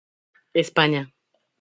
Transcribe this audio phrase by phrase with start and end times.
[0.55, 0.63] España